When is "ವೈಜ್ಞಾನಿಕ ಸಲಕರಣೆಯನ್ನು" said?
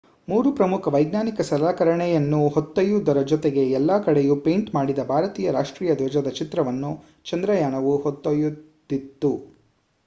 0.87-2.47